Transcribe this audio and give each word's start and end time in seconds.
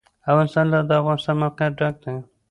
افغانستان 0.31 0.65
له 0.73 0.79
د 0.89 0.91
افغانستان 1.01 1.35
د 1.37 1.39
موقعیت 1.43 1.73
ډک 1.79 1.95
دی. 2.03 2.15